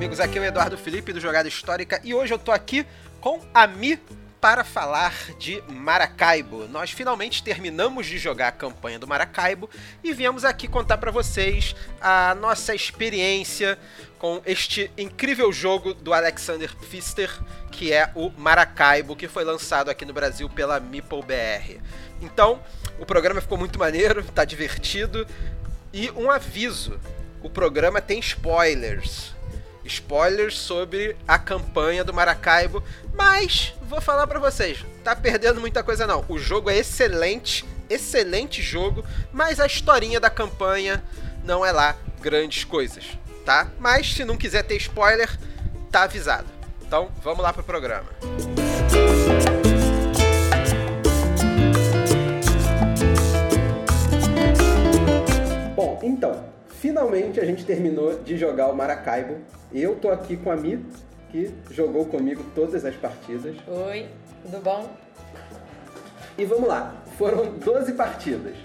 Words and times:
amigos, 0.00 0.18
aqui 0.18 0.38
é 0.38 0.40
o 0.40 0.44
Eduardo 0.46 0.78
Felipe 0.78 1.12
do 1.12 1.20
Jogada 1.20 1.46
Histórica 1.46 2.00
e 2.02 2.14
hoje 2.14 2.32
eu 2.32 2.38
tô 2.38 2.50
aqui 2.50 2.86
com 3.20 3.38
a 3.52 3.66
Mi 3.66 4.00
para 4.40 4.64
falar 4.64 5.12
de 5.38 5.62
Maracaibo. 5.68 6.66
Nós 6.68 6.90
finalmente 6.90 7.42
terminamos 7.44 8.06
de 8.06 8.16
jogar 8.16 8.48
a 8.48 8.52
campanha 8.52 8.98
do 8.98 9.06
Maracaibo 9.06 9.68
e 10.02 10.14
viemos 10.14 10.42
aqui 10.42 10.66
contar 10.66 10.96
para 10.96 11.10
vocês 11.10 11.76
a 12.00 12.34
nossa 12.34 12.74
experiência 12.74 13.78
com 14.18 14.40
este 14.46 14.90
incrível 14.96 15.52
jogo 15.52 15.92
do 15.92 16.14
Alexander 16.14 16.74
Pfister, 16.76 17.30
que 17.70 17.92
é 17.92 18.10
o 18.14 18.30
Maracaibo, 18.30 19.14
que 19.14 19.28
foi 19.28 19.44
lançado 19.44 19.90
aqui 19.90 20.06
no 20.06 20.14
Brasil 20.14 20.48
pela 20.48 20.80
Meeple 20.80 21.20
BR. 21.20 21.78
Então, 22.22 22.58
o 22.98 23.04
programa 23.04 23.42
ficou 23.42 23.58
muito 23.58 23.78
maneiro, 23.78 24.24
tá 24.24 24.46
divertido. 24.46 25.26
E 25.92 26.10
um 26.12 26.30
aviso: 26.30 26.98
o 27.42 27.50
programa 27.50 28.00
tem 28.00 28.18
spoilers 28.18 29.38
spoilers 29.90 30.56
sobre 30.56 31.16
a 31.26 31.38
campanha 31.38 32.04
do 32.04 32.14
Maracaibo, 32.14 32.82
mas 33.14 33.74
vou 33.82 34.00
falar 34.00 34.26
para 34.26 34.38
vocês, 34.38 34.84
tá 35.02 35.14
perdendo 35.16 35.60
muita 35.60 35.82
coisa 35.82 36.06
não. 36.06 36.24
O 36.28 36.38
jogo 36.38 36.70
é 36.70 36.78
excelente, 36.78 37.64
excelente 37.88 38.62
jogo, 38.62 39.04
mas 39.32 39.60
a 39.60 39.66
historinha 39.66 40.20
da 40.20 40.30
campanha 40.30 41.02
não 41.44 41.64
é 41.64 41.72
lá 41.72 41.96
grandes 42.20 42.64
coisas, 42.64 43.04
tá? 43.44 43.68
Mas 43.78 44.14
se 44.14 44.24
não 44.24 44.36
quiser 44.36 44.62
ter 44.62 44.76
spoiler, 44.76 45.28
tá 45.90 46.04
avisado. 46.04 46.46
Então, 46.82 47.10
vamos 47.22 47.42
lá 47.42 47.52
pro 47.52 47.62
programa. 47.62 48.08
Bom, 55.74 55.98
então, 56.02 56.44
finalmente 56.68 57.40
a 57.40 57.44
gente 57.44 57.64
terminou 57.64 58.20
de 58.22 58.36
jogar 58.36 58.68
o 58.68 58.76
Maracaibo. 58.76 59.38
Eu 59.72 59.96
tô 59.96 60.10
aqui 60.10 60.36
com 60.36 60.50
a 60.50 60.56
Mi, 60.56 60.84
que 61.30 61.54
jogou 61.70 62.04
comigo 62.06 62.44
todas 62.54 62.84
as 62.84 62.96
partidas. 62.96 63.54
Oi, 63.68 64.08
tudo 64.42 64.62
bom? 64.62 64.90
E 66.36 66.44
vamos 66.44 66.68
lá, 66.68 66.94
foram 67.16 67.52
12 67.58 67.92
partidas. 67.92 68.56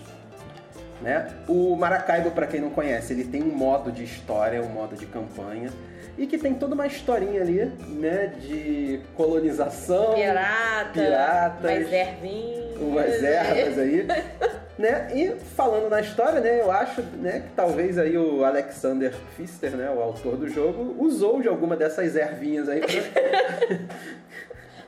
Né? 1.02 1.32
O 1.48 1.76
Maracaibo, 1.76 2.32
para 2.32 2.48
quem 2.48 2.60
não 2.60 2.70
conhece, 2.70 3.14
ele 3.14 3.26
tem 3.26 3.44
um 3.44 3.56
modo 3.56 3.92
de 3.92 4.04
história, 4.04 4.62
um 4.62 4.70
modo 4.70 4.96
de 4.96 5.06
campanha 5.06 5.70
e 6.18 6.26
que 6.26 6.38
tem 6.38 6.54
toda 6.54 6.74
uma 6.74 6.88
historinha 6.88 7.42
ali, 7.42 7.66
né, 7.90 8.28
de 8.40 9.02
colonização, 9.16 10.14
pirata, 10.14 10.92
piratas, 10.94 11.72
umas 11.72 11.92
ervinhas, 11.92 12.78
umas 12.80 13.24
ervas 13.24 13.78
aí. 13.80 14.08
Né? 14.78 15.10
E 15.16 15.32
falando 15.56 15.90
na 15.90 16.02
história, 16.02 16.42
né, 16.42 16.60
eu 16.60 16.70
acho 16.70 17.02
né, 17.02 17.40
que 17.48 17.56
talvez 17.56 17.98
aí 17.98 18.18
o 18.18 18.44
Alexander 18.44 19.14
Pfister, 19.36 19.72
né, 19.72 19.90
o 19.90 20.02
autor 20.02 20.36
do 20.36 20.50
jogo, 20.50 20.96
usou 21.00 21.42
de 21.42 21.48
alguma 21.48 21.78
dessas 21.78 22.16
ervinhas 22.16 22.68
aí 22.68 22.82
pra... 22.82 23.86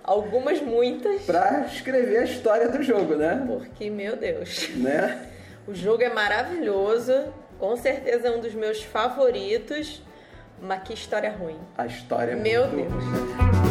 Algumas, 0.04 0.62
muitas. 0.62 1.24
Pra 1.24 1.66
escrever 1.70 2.20
a 2.20 2.24
história 2.24 2.70
do 2.70 2.82
jogo, 2.82 3.16
né? 3.16 3.44
Porque, 3.46 3.90
meu 3.90 4.16
Deus. 4.16 4.70
Né? 4.78 5.28
O 5.68 5.76
jogo 5.76 6.02
é 6.02 6.10
maravilhoso, 6.10 7.14
com 7.60 7.76
certeza 7.76 8.30
é 8.30 8.32
um 8.32 8.40
dos 8.40 8.54
meus 8.54 8.82
favoritos, 8.82 10.02
mas 10.62 10.82
que 10.84 10.94
história 10.94 11.30
ruim. 11.30 11.60
A 11.78 11.86
história 11.86 12.32
é 12.32 12.36
meu 12.36 12.68
muito... 12.70 12.90
Deus. 12.90 13.67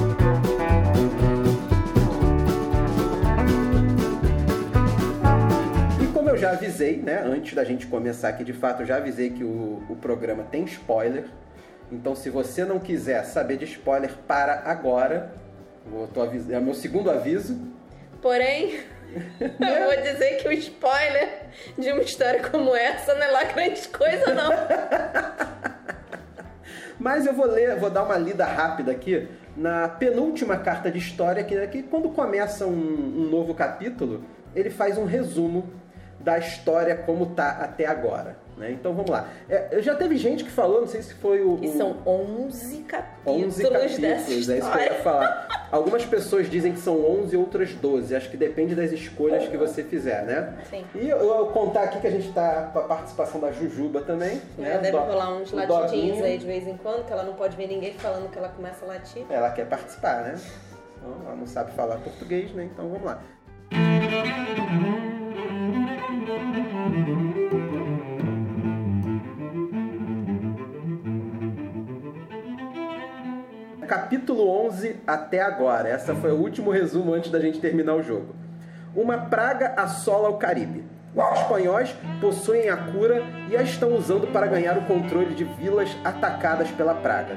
Já 6.47 6.53
avisei, 6.53 6.97
né, 6.99 7.23
antes 7.25 7.55
da 7.55 7.65
gente 7.65 7.87
começar 7.87 8.29
aqui, 8.29 8.45
de 8.45 8.53
fato, 8.53 8.83
eu 8.83 8.87
já 8.87 8.97
avisei 8.97 9.31
que 9.31 9.43
o, 9.43 9.83
o 9.89 9.97
programa 9.97 10.45
tem 10.45 10.65
spoiler. 10.65 11.25
Então, 11.91 12.15
se 12.15 12.31
você 12.31 12.65
não 12.65 12.79
quiser 12.79 13.25
saber 13.25 13.57
de 13.57 13.65
spoiler, 13.65 14.13
para 14.27 14.63
agora. 14.65 15.33
Vou, 15.85 16.07
tô 16.09 16.23
avis... 16.23 16.49
É 16.51 16.59
o 16.59 16.63
meu 16.63 16.75
segundo 16.75 17.11
aviso. 17.11 17.61
Porém, 18.23 18.81
eu 19.41 19.85
vou 19.87 20.03
dizer 20.03 20.37
que 20.37 20.49
o 20.49 20.53
spoiler 20.53 21.47
de 21.79 21.93
uma 21.93 22.03
história 22.03 22.43
como 22.49 22.75
essa 22.75 23.15
não 23.15 23.23
é 23.23 23.31
lá 23.31 23.45
grande 23.45 23.89
coisa, 23.89 24.35
não. 24.35 24.53
Mas 26.99 27.27
eu 27.27 27.35
vou 27.35 27.47
ler, 27.47 27.77
vou 27.77 27.91
dar 27.91 28.05
uma 28.05 28.17
lida 28.17 28.45
rápida 28.47 28.91
aqui 28.91 29.29
na 29.57 29.89
penúltima 29.89 30.57
carta 30.57 30.91
de 30.91 30.99
história, 30.99 31.45
que, 31.45 31.67
que 31.69 31.83
quando 31.83 32.09
começa 32.11 32.67
um, 32.67 32.71
um 32.71 33.29
novo 33.31 33.55
capítulo, 33.55 34.25
ele 34.55 34.71
faz 34.71 34.97
um 34.97 35.05
resumo 35.05 35.71
da 36.27 36.39
história 36.39 36.97
como 36.97 37.27
tá 37.27 37.51
até 37.61 37.87
agora. 37.87 38.37
Né? 38.57 38.73
Então 38.73 38.93
vamos 38.95 39.09
lá. 39.09 39.29
É, 39.49 39.81
já 39.81 39.95
teve 39.95 40.17
gente 40.17 40.43
que 40.43 40.51
falou, 40.51 40.81
não 40.81 40.89
sei 40.89 41.03
se 41.03 41.15
foi 41.15 41.41
o. 41.45 41.57
Que 41.59 41.69
são 41.69 41.99
11 42.05 42.79
capítulos. 42.83 43.45
11 43.45 43.63
capítulos, 43.63 43.99
dessa 43.99 44.33
é 44.33 44.35
isso 44.35 44.71
que 44.73 44.79
eu 44.79 44.83
ia 44.83 44.95
falar. 44.95 45.69
Algumas 45.71 46.05
pessoas 46.05 46.51
dizem 46.51 46.73
que 46.73 46.81
são 46.81 47.05
11, 47.21 47.37
outras 47.37 47.73
12. 47.75 48.17
Acho 48.17 48.29
que 48.29 48.37
depende 48.37 48.75
das 48.75 48.91
escolhas 48.91 49.47
que 49.47 49.57
você 49.57 49.85
fizer, 49.85 50.25
né? 50.25 50.55
Sim. 50.69 50.85
E 50.97 51.09
eu, 51.09 51.19
eu 51.19 51.47
contar 51.49 51.83
aqui 51.85 52.01
que 52.01 52.07
a 52.09 52.11
gente 52.11 52.33
tá 52.33 52.71
com 52.73 52.79
a 52.81 52.83
participação 52.83 53.41
da 53.41 53.53
Jujuba 53.53 54.01
também. 54.01 54.41
Ela 54.59 54.69
né? 54.69 54.79
deve 54.79 54.97
Do- 54.97 55.05
rolar 55.05 55.33
uns 55.37 55.53
o 55.53 55.57
latidinhos 55.57 56.25
aí 56.25 56.39
de 56.39 56.47
vez 56.47 56.67
em 56.67 56.77
quando, 56.79 57.07
que 57.07 57.13
ela 57.13 57.23
não 57.23 57.35
pode 57.35 57.57
ver 57.57 57.69
ninguém 57.69 57.93
falando 57.93 58.29
que 58.31 58.39
ela 58.39 58.49
começa 58.49 58.85
a 58.85 58.89
latir. 58.89 59.23
Ela 59.31 59.51
quer 59.51 59.67
participar, 59.67 60.23
né? 60.25 60.41
Então, 60.97 61.15
ela 61.27 61.37
não 61.37 61.47
sabe 61.47 61.71
falar 61.73 61.99
português, 61.99 62.51
né? 62.53 62.69
Então 62.73 62.89
vamos 62.89 63.05
lá. 63.05 63.23
Capítulo 73.87 74.67
11 74.67 74.97
até 75.07 75.43
agora. 75.43 75.89
Essa 75.89 76.15
foi 76.15 76.33
o 76.33 76.37
último 76.37 76.71
resumo 76.71 77.13
antes 77.13 77.31
da 77.31 77.39
gente 77.39 77.61
terminar 77.61 77.95
o 77.95 78.03
jogo. 78.03 78.35
Uma 78.95 79.19
praga 79.19 79.75
assola 79.77 80.29
o 80.29 80.39
Caribe. 80.39 80.85
Os 81.15 81.41
espanhóis 81.41 81.95
possuem 82.21 82.69
a 82.69 82.77
cura 82.77 83.23
e 83.51 83.57
a 83.57 83.63
estão 83.63 83.95
usando 83.95 84.27
para 84.33 84.47
ganhar 84.47 84.77
o 84.79 84.87
controle 84.87 85.35
de 85.35 85.45
vilas 85.45 85.97
atacadas 86.05 86.71
pela 86.71 86.95
praga. 86.95 87.37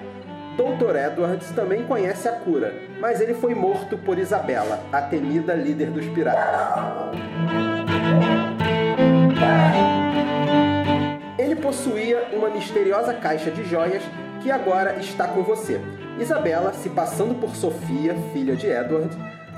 Dr. 0.55 0.95
Edwards 0.95 1.51
também 1.51 1.85
conhece 1.85 2.27
a 2.27 2.33
cura, 2.33 2.73
mas 2.99 3.21
ele 3.21 3.33
foi 3.33 3.55
morto 3.55 3.97
por 3.97 4.17
Isabela, 4.17 4.81
a 4.91 5.01
temida 5.01 5.53
líder 5.53 5.91
dos 5.91 6.05
piratas. 6.07 7.19
Ele 11.37 11.55
possuía 11.55 12.29
uma 12.33 12.49
misteriosa 12.49 13.13
caixa 13.13 13.49
de 13.51 13.63
joias 13.63 14.03
que 14.41 14.51
agora 14.51 14.95
está 14.97 15.27
com 15.27 15.43
você. 15.43 15.79
Isabela, 16.19 16.73
se 16.73 16.89
passando 16.89 17.35
por 17.35 17.55
Sofia, 17.55 18.15
filha 18.33 18.55
de 18.55 18.67
Edward, 18.67 19.09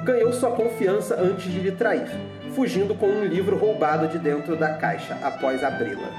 ganhou 0.03 0.31
sua 0.33 0.51
confiança 0.51 1.15
antes 1.19 1.51
de 1.51 1.59
lhe 1.59 1.71
trair, 1.71 2.07
fugindo 2.55 2.95
com 2.95 3.07
um 3.07 3.23
livro 3.23 3.57
roubado 3.57 4.07
de 4.07 4.19
dentro 4.19 4.55
da 4.55 4.73
caixa 4.73 5.17
após 5.23 5.63
abri-la. 5.63 6.09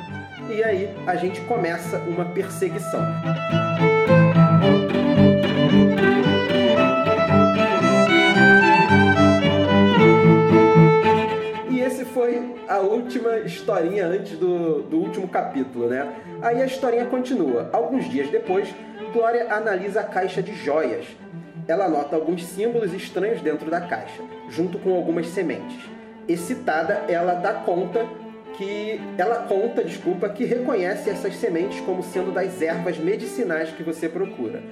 E 0.48 0.62
aí 0.62 0.90
a 1.06 1.14
gente 1.16 1.40
começa 1.42 1.98
uma 1.98 2.24
perseguição. 2.24 3.00
Historinha 13.52 14.06
antes 14.06 14.36
do, 14.38 14.82
do 14.82 14.98
último 14.98 15.28
capítulo, 15.28 15.88
né? 15.88 16.12
Aí 16.40 16.62
a 16.62 16.66
historinha 16.66 17.06
continua. 17.06 17.70
Alguns 17.72 18.08
dias 18.08 18.30
depois, 18.30 18.68
Glória 19.12 19.52
analisa 19.52 20.00
a 20.00 20.04
caixa 20.04 20.42
de 20.42 20.54
joias. 20.54 21.06
Ela 21.68 21.88
nota 21.88 22.16
alguns 22.16 22.44
símbolos 22.44 22.92
estranhos 22.92 23.40
dentro 23.40 23.70
da 23.70 23.80
caixa, 23.80 24.22
junto 24.48 24.78
com 24.78 24.94
algumas 24.94 25.28
sementes. 25.28 25.78
Excitada, 26.26 27.04
ela 27.08 27.34
dá 27.34 27.52
conta 27.52 28.06
que 28.56 29.00
ela 29.16 29.46
conta, 29.46 29.82
desculpa, 29.82 30.28
que 30.28 30.44
reconhece 30.44 31.10
essas 31.10 31.36
sementes 31.36 31.80
como 31.80 32.02
sendo 32.02 32.32
das 32.32 32.60
ervas 32.60 32.98
medicinais 32.98 33.70
que 33.70 33.82
você 33.82 34.08
procura. 34.08 34.62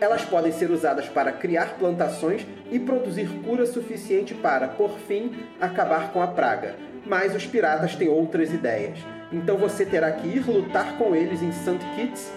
Elas 0.00 0.24
podem 0.24 0.52
ser 0.52 0.70
usadas 0.70 1.08
para 1.08 1.32
criar 1.32 1.76
plantações 1.78 2.46
e 2.70 2.78
produzir 2.78 3.28
cura 3.44 3.64
suficiente 3.66 4.34
para, 4.34 4.68
por 4.68 4.98
fim, 5.06 5.32
acabar 5.60 6.12
com 6.12 6.20
a 6.20 6.26
praga. 6.26 6.74
Mas 7.06 7.34
os 7.34 7.46
piratas 7.46 7.94
têm 7.94 8.08
outras 8.08 8.52
ideias. 8.52 8.98
Então 9.32 9.56
você 9.56 9.84
terá 9.84 10.10
que 10.12 10.28
ir 10.28 10.48
lutar 10.48 10.96
com 10.98 11.14
eles 11.14 11.42
em 11.42 11.52
St. 11.52 11.78
Kitts 11.96 12.32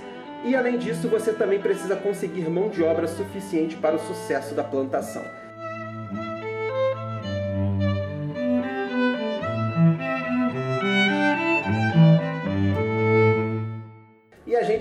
e, 0.45 0.55
além 0.55 0.77
disso, 0.77 1.07
você 1.07 1.33
também 1.33 1.59
precisa 1.59 1.95
conseguir 1.95 2.49
mão 2.49 2.69
de 2.69 2.83
obra 2.83 3.07
suficiente 3.07 3.75
para 3.75 3.95
o 3.95 3.99
sucesso 3.99 4.53
da 4.53 4.63
plantação. 4.63 5.23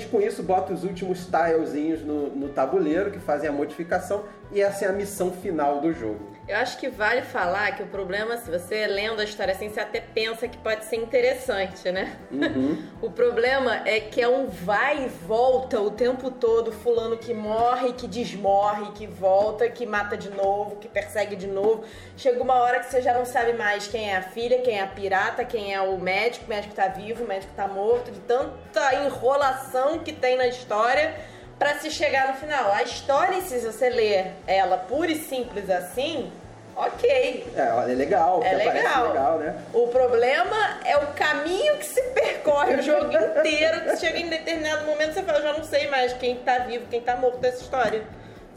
Com 0.07 0.21
isso 0.21 0.43
bota 0.43 0.73
os 0.73 0.85
últimos 0.85 1.27
tilezinhos 1.27 2.03
no, 2.03 2.29
no 2.31 2.49
tabuleiro 2.49 3.11
que 3.11 3.19
fazem 3.19 3.49
a 3.49 3.53
modificação 3.53 4.25
e 4.53 4.61
essa 4.61 4.85
é 4.85 4.89
a 4.89 4.93
missão 4.93 5.31
final 5.33 5.81
do 5.81 5.93
jogo. 5.93 6.36
Eu 6.49 6.57
acho 6.59 6.79
que 6.79 6.89
vale 6.89 7.23
falar 7.23 7.75
que 7.75 7.83
o 7.83 7.89
problema, 7.89 8.37
se 8.37 8.49
você 8.49 8.87
lendo 8.87 9.21
a 9.21 9.25
história 9.25 9.53
assim, 9.53 9.69
você 9.69 9.81
até 9.81 10.01
pensa 10.01 10.47
que 10.47 10.57
pode 10.57 10.85
ser 10.85 10.95
interessante, 10.97 11.91
né? 11.91 12.17
Uhum. 12.31 12.87
O 13.03 13.11
problema 13.11 13.83
é 13.85 14.01
que 14.01 14.21
é 14.21 14.29
um 14.29 14.47
vai 14.47 15.05
e 15.05 15.09
volta 15.09 15.81
o 15.81 15.91
tempo 15.91 16.31
todo, 16.31 16.71
fulano 16.73 17.17
que 17.17 17.35
morre, 17.35 17.93
que 17.93 18.07
desmorre, 18.07 18.93
que 18.93 19.07
volta, 19.07 19.69
que 19.69 19.85
mata 19.85 20.17
de 20.17 20.31
novo, 20.31 20.77
que 20.77 20.89
persegue 20.89 21.35
de 21.35 21.47
novo. 21.47 21.85
Chega 22.17 22.41
uma 22.43 22.55
hora 22.55 22.79
que 22.81 22.87
você 22.87 23.03
já 23.03 23.13
não 23.13 23.25
sabe 23.25 23.53
mais 23.53 23.89
quem 23.89 24.11
é 24.11 24.17
a 24.17 24.23
filha, 24.23 24.61
quem 24.61 24.79
é 24.79 24.83
a 24.83 24.87
pirata, 24.87 25.45
quem 25.45 25.75
é 25.75 25.81
o 25.81 25.99
médico, 25.99 26.47
o 26.47 26.49
médico 26.49 26.75
tá 26.75 26.89
vivo, 26.89 27.25
o 27.25 27.27
médico 27.27 27.53
tá 27.55 27.67
morto, 27.67 28.11
de 28.11 28.21
tanta 28.21 28.95
enrolação 29.05 29.99
que 29.99 30.13
tem 30.13 30.37
na 30.37 30.47
história 30.47 31.15
para 31.59 31.79
se 31.79 31.91
chegar 31.91 32.29
no 32.29 32.35
final. 32.35 32.73
A 32.73 32.83
história, 32.83 33.41
se 33.41 33.59
você 33.61 33.89
ler 33.89 34.33
ela 34.47 34.77
pura 34.79 35.11
e 35.11 35.17
simples 35.17 35.71
assim, 35.71 36.31
ok. 36.75 37.47
É, 37.57 37.61
é 37.91 37.95
legal. 37.95 38.43
É 38.45 38.55
legal. 38.55 39.09
legal, 39.09 39.39
né? 39.39 39.57
O 39.73 39.89
problema 39.89 40.81
é 40.85 40.97
o 40.99 41.07
caminho 41.09 41.77
que 41.79 41.85
se 41.87 42.03
percorre 42.11 42.75
o 42.77 42.83
jogo 42.83 43.07
inteiro, 43.13 43.81
que 43.91 43.97
chega 43.97 44.19
em 44.19 44.29
determinado 44.29 44.85
momento 44.85 45.15
você 45.15 45.23
fala, 45.23 45.39
eu 45.39 45.43
já 45.45 45.53
não 45.55 45.65
sei 45.65 45.89
mais 45.89 46.13
quem 46.13 46.37
tá 46.37 46.59
vivo, 46.61 46.85
quem 46.91 47.01
tá 47.01 47.17
morto 47.17 47.39
dessa 47.39 47.63
história. 47.63 48.03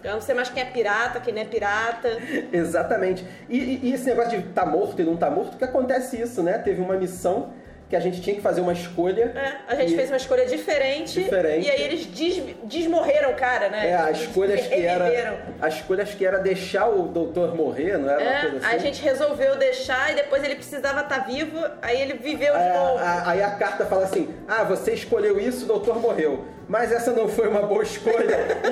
Eu 0.02 0.14
não 0.14 0.22
sei 0.22 0.34
mais 0.34 0.50
quem 0.50 0.64
é 0.64 0.66
pirata, 0.66 1.20
quem 1.20 1.34
não 1.34 1.42
é 1.42 1.46
pirata. 1.46 2.08
Exatamente. 2.54 3.26
E, 3.50 3.58
e- 3.58 3.80
e 3.90 3.94
esse 3.94 4.06
negócio 4.06 4.42
de 4.42 4.48
tá 4.54 4.66
morto 4.66 5.02
e 5.02 5.06
não 5.06 5.18
tá 5.18 5.30
morto, 5.30 5.58
que 5.58 5.64
acontece 5.66 6.22
isso, 6.22 6.42
né? 6.42 6.58
Teve 6.58 6.82
uma 6.82 6.96
missão 6.96 7.54
que 7.90 7.96
a 7.96 8.00
gente 8.00 8.22
tinha 8.22 8.36
que 8.36 8.42
fazer 8.42 8.62
uma 8.62 8.72
escolha. 8.74 9.32
É, 9.36 9.54
a 9.68 9.76
gente 9.76 9.96
fez 9.96 10.10
uma 10.12 10.18
escolha 10.18 10.46
diferente, 10.46 11.20
Diferente. 11.24 11.68
e 11.68 11.72
aí 11.72 11.82
eles 11.82 12.06
des- 12.06 12.56
desmorreram 12.64 13.32
o 13.32 13.36
cara, 13.36 13.68
né? 13.70 13.90
É, 13.90 13.96
as 13.96 14.20
escolhas 14.22 14.62
que 14.68 14.86
era. 14.86 15.44
As 15.60 15.74
escolhas 15.76 16.14
que 16.14 16.24
era 16.26 16.38
deixar 16.38 16.88
o 16.88 17.08
doutor 17.08 17.56
morrer, 17.56 17.98
não 17.98 18.08
era 18.10 18.22
uma 18.22 18.32
É, 18.32 18.42
coisa 18.42 18.58
assim? 18.58 18.76
a 18.76 18.78
gente 18.78 19.02
resolveu 19.02 19.56
deixar 19.58 20.12
e 20.12 20.16
depois 20.16 20.44
ele 20.44 20.56
precisava 20.56 21.02
estar 21.02 21.26
vivo, 21.26 21.58
aí 21.82 22.00
ele 22.00 22.14
viveu 22.14 22.54
de 22.54 22.60
Aí 22.60 22.74
novo. 22.74 23.00
aí 23.26 23.42
a 23.42 23.52
carta 23.52 23.86
fala 23.86 24.04
assim: 24.04 24.30
ah, 24.48 24.64
você 24.64 24.94
escolheu 24.94 25.40
isso, 25.40 25.66
o 25.66 25.68
doutor 25.68 26.00
morreu. 26.00 26.46
Mas 26.68 26.92
essa 26.92 27.12
não 27.12 27.28
foi 27.28 27.48
uma 27.48 27.64
boa 27.64 27.82
escolha. 27.82 28.38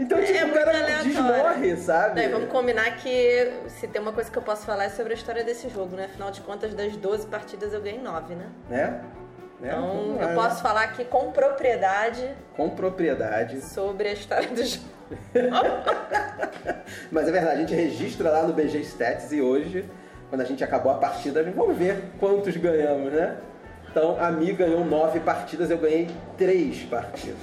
então, 0.00 0.18
então 0.18 0.18
tipo, 0.24 0.36
É 0.38 0.44
o 0.44 0.52
cara 0.52 0.70
aleatório. 0.70 1.04
desmorre, 1.04 1.76
sabe? 1.76 2.14
Daí, 2.16 2.28
vamos 2.28 2.48
combinar 2.50 2.96
que 2.96 3.52
se 3.68 3.86
tem 3.86 4.00
uma 4.00 4.12
coisa 4.12 4.28
que 4.30 4.36
eu 4.36 4.42
posso 4.42 4.64
falar 4.66 4.84
é 4.84 4.88
sobre 4.88 5.12
a 5.12 5.16
história 5.16 5.44
desse 5.44 5.68
jogo, 5.68 5.94
né? 5.94 6.06
Afinal 6.06 6.30
de 6.32 6.40
contas, 6.40 6.74
das 6.74 6.96
12 6.96 7.26
partidas 7.28 7.59
eu 7.72 7.80
ganhei 7.80 8.00
9, 8.00 8.34
né? 8.34 8.46
Né? 8.68 9.00
Né? 9.60 9.68
Então 9.68 10.16
lá, 10.16 10.22
eu 10.22 10.28
né? 10.28 10.34
posso 10.34 10.62
falar 10.62 10.82
aqui 10.84 11.04
com 11.04 11.30
propriedade 11.32 12.28
Com 12.56 12.70
propriedade. 12.70 13.60
sobre 13.60 14.08
a 14.08 14.12
história 14.12 14.48
do 14.48 14.64
jogo. 14.64 14.84
Mas 17.10 17.28
é 17.28 17.32
verdade, 17.32 17.56
a 17.56 17.60
gente 17.60 17.74
registra 17.74 18.30
lá 18.30 18.42
no 18.42 18.52
BG 18.52 18.78
Stats 18.80 19.32
e 19.32 19.40
hoje, 19.42 19.84
quando 20.28 20.40
a 20.40 20.44
gente 20.44 20.62
acabou 20.64 20.92
a 20.92 20.96
partida, 20.96 21.40
a 21.40 21.42
gente 21.42 21.54
vamos 21.54 21.76
ver 21.76 22.04
quantos 22.18 22.56
ganhamos, 22.56 23.12
né? 23.12 23.36
Então 23.90 24.16
a 24.20 24.30
Mi 24.30 24.52
ganhou 24.52 24.84
nove 24.84 25.20
partidas, 25.20 25.70
eu 25.70 25.78
ganhei 25.78 26.08
três 26.38 26.82
partidas. 26.84 27.36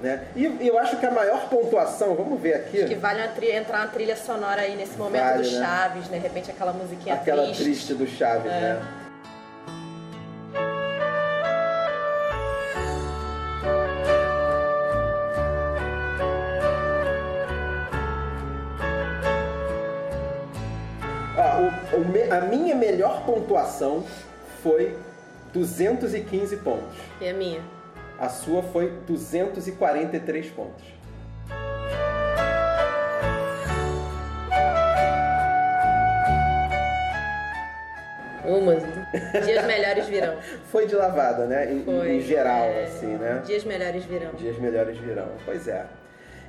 Né? 0.00 0.24
E, 0.34 0.66
eu 0.66 0.78
acho 0.78 0.96
que 0.96 1.04
a 1.04 1.10
maior 1.10 1.50
pontuação, 1.50 2.14
vamos 2.14 2.40
ver 2.40 2.54
aqui, 2.54 2.86
Que 2.86 2.94
vale 2.94 3.20
uma 3.20 3.28
tri- 3.28 3.50
entrar 3.50 3.80
uma 3.80 3.88
trilha 3.88 4.16
sonora 4.16 4.62
aí 4.62 4.74
nesse 4.74 4.96
momento 4.96 5.22
Vale, 5.22 5.42
do 5.42 5.50
né? 5.50 5.66
Chaves, 5.66 6.08
né? 6.08 6.16
de 6.16 6.22
repente 6.22 6.50
aquela 6.50 6.72
musiquinha 6.72 7.16
aquela 7.16 7.42
triste. 7.42 7.62
triste 7.64 7.94
do 7.94 8.06
Chaves, 8.06 8.50
É. 8.50 8.60
né? 8.60 8.82
A 22.30 22.40
minha 22.42 22.76
melhor 22.76 23.24
pontuação 23.26 24.04
foi 24.62 24.96
215 25.52 26.56
pontos. 26.58 26.96
E 27.20 27.28
a 27.28 27.34
minha? 27.34 27.60
A 28.18 28.28
sua 28.28 28.62
foi 28.62 28.92
243 29.06 30.46
pontos. 30.50 30.84
Umas. 38.44 38.82
Dias 39.44 39.64
melhores 39.66 40.06
virão. 40.06 40.36
Foi 40.70 40.86
de 40.86 40.96
lavada, 40.96 41.46
né? 41.46 41.72
Em, 41.72 41.84
Foi. 41.84 42.16
em 42.16 42.20
geral, 42.20 42.64
é, 42.64 42.84
assim, 42.84 43.16
né? 43.16 43.42
Dias 43.44 43.64
melhores 43.64 44.04
virão. 44.04 44.32
Dias 44.32 44.58
melhores 44.58 44.98
virão. 44.98 45.28
Pois 45.44 45.68
é. 45.68 45.86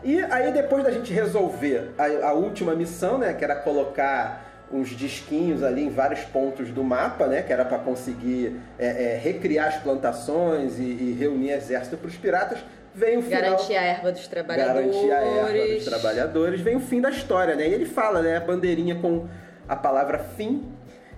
E 0.04 0.20
aí, 0.24 0.52
depois 0.52 0.84
da 0.84 0.90
gente 0.90 1.14
resolver 1.14 1.92
a, 1.98 2.30
a 2.30 2.34
última 2.34 2.74
missão, 2.74 3.20
né? 3.20 3.34
Que 3.34 3.44
era 3.44 3.56
colocar 3.56 4.51
uns 4.74 4.90
disquinhos 4.90 5.64
ali 5.64 5.84
em 5.84 5.90
vários 5.90 6.22
pontos 6.22 6.70
do 6.70 6.84
mapa, 6.84 7.28
né? 7.28 7.42
Que 7.42 7.52
era 7.52 7.66
para 7.66 7.80
conseguir 7.80 8.60
é, 8.78 9.14
é, 9.14 9.18
recriar 9.18 9.68
as 9.68 9.78
plantações 9.78 10.80
e, 10.80 10.84
e 10.84 11.18
reunir 11.20 11.52
exército 11.52 11.98
para 11.98 12.08
os 12.08 12.18
piratas. 12.18 12.60
Vem 12.94 13.18
o 13.18 13.22
final. 13.22 13.42
Garantir 13.42 13.76
a 13.78 13.82
erva 13.82 14.12
dos 14.12 14.28
trabalhadores. 14.28 14.96
Garantir 14.96 15.12
a 15.12 15.22
erva 15.22 15.74
dos 15.76 15.86
trabalhadores. 15.86 16.62
Vem 16.62 16.76
o 16.76 16.80
fim 16.80 17.00
da 17.00 17.10
história, 17.10 17.56
né? 17.56 17.68
E 17.68 17.74
ele 17.74 17.86
fala, 17.86 18.22
né? 18.22 18.38
A 18.38 18.42
bandeirinha 18.42 18.96
com 18.96 19.28
a 19.68 19.76
palavra 19.76 20.20
fim 20.20 20.70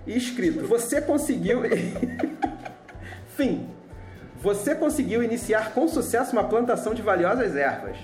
e 0.06 0.16
escrito. 0.16 0.66
Você 0.66 1.00
conseguiu. 1.00 1.62
fim. 3.36 3.68
Você 4.36 4.74
conseguiu 4.74 5.22
iniciar 5.22 5.72
com 5.72 5.88
sucesso 5.88 6.32
uma 6.32 6.44
plantação 6.44 6.94
de 6.94 7.02
valiosas 7.02 7.56
ervas. 7.56 7.96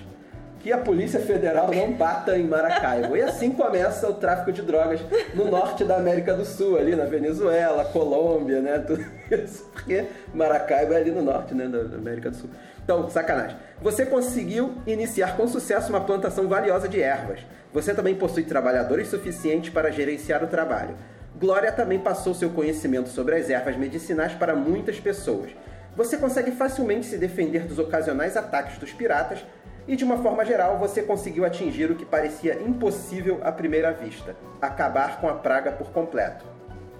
Que 0.63 0.71
a 0.71 0.77
Polícia 0.77 1.19
Federal 1.19 1.71
não 1.73 1.91
bata 1.93 2.37
em 2.37 2.43
Maracaibo. 2.43 3.17
E 3.17 3.21
assim 3.21 3.51
começa 3.51 4.07
o 4.07 4.13
tráfico 4.13 4.51
de 4.51 4.61
drogas 4.61 4.99
no 5.33 5.49
norte 5.49 5.83
da 5.83 5.95
América 5.95 6.35
do 6.35 6.45
Sul, 6.45 6.77
ali 6.77 6.95
na 6.95 7.05
Venezuela, 7.05 7.83
Colômbia, 7.85 8.61
né? 8.61 8.77
Tudo 8.77 9.03
isso. 9.31 9.63
Porque 9.73 10.05
Maracaibo 10.33 10.93
é 10.93 10.97
ali 10.97 11.11
no 11.11 11.23
norte, 11.23 11.55
né? 11.55 11.67
Da 11.67 11.95
América 11.95 12.29
do 12.29 12.35
Sul. 12.35 12.49
Então, 12.83 13.09
sacanagem. 13.09 13.57
Você 13.81 14.05
conseguiu 14.05 14.75
iniciar 14.85 15.35
com 15.35 15.47
sucesso 15.47 15.89
uma 15.89 16.01
plantação 16.01 16.47
valiosa 16.47 16.87
de 16.87 17.01
ervas. 17.01 17.39
Você 17.73 17.93
também 17.93 18.13
possui 18.13 18.43
trabalhadores 18.43 19.07
suficientes 19.07 19.71
para 19.71 19.91
gerenciar 19.91 20.43
o 20.43 20.47
trabalho. 20.47 20.95
Glória 21.39 21.71
também 21.71 21.97
passou 21.97 22.35
seu 22.35 22.51
conhecimento 22.51 23.09
sobre 23.09 23.35
as 23.35 23.49
ervas 23.49 23.75
medicinais 23.75 24.33
para 24.33 24.55
muitas 24.55 24.99
pessoas. 24.99 25.49
Você 25.95 26.17
consegue 26.17 26.51
facilmente 26.51 27.05
se 27.05 27.17
defender 27.17 27.65
dos 27.65 27.79
ocasionais 27.79 28.37
ataques 28.37 28.77
dos 28.77 28.93
piratas 28.93 29.43
e, 29.91 29.95
de 29.97 30.05
uma 30.05 30.23
forma 30.23 30.45
geral, 30.45 30.77
você 30.77 31.03
conseguiu 31.03 31.43
atingir 31.43 31.91
o 31.91 31.97
que 31.97 32.05
parecia 32.05 32.53
impossível 32.61 33.41
à 33.43 33.51
primeira 33.51 33.91
vista: 33.91 34.37
acabar 34.61 35.19
com 35.19 35.27
a 35.27 35.33
praga 35.33 35.69
por 35.69 35.91
completo. 35.91 36.45